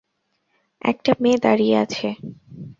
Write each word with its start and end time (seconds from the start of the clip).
একটা 0.81 1.11
মেয়ে 1.19 1.37
দাঁড়িয়ে 1.37 1.75
আছে। 1.77 2.07